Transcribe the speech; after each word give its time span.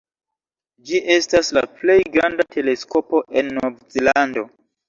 Ĝi 0.89 1.01
estas 1.15 1.51
la 1.59 1.63
plej 1.81 1.99
granda 2.15 2.47
teleskopo 2.57 3.25
en 3.43 3.55
Nov-Zelando. 3.59 4.49